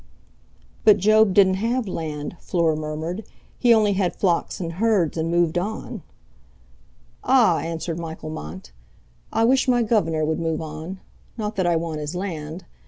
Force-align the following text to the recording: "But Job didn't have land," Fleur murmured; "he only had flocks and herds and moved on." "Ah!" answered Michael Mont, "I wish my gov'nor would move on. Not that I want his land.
"But 0.83 0.97
Job 0.97 1.31
didn't 1.35 1.57
have 1.61 1.87
land," 1.87 2.35
Fleur 2.39 2.75
murmured; 2.75 3.23
"he 3.59 3.71
only 3.71 3.93
had 3.93 4.15
flocks 4.15 4.59
and 4.59 4.73
herds 4.81 5.15
and 5.15 5.29
moved 5.29 5.59
on." 5.59 6.01
"Ah!" 7.23 7.59
answered 7.59 7.99
Michael 7.99 8.31
Mont, 8.31 8.71
"I 9.31 9.45
wish 9.45 9.67
my 9.67 9.83
gov'nor 9.83 10.25
would 10.25 10.39
move 10.39 10.59
on. 10.59 10.99
Not 11.37 11.55
that 11.57 11.67
I 11.67 11.75
want 11.75 11.99
his 11.99 12.15
land. 12.15 12.65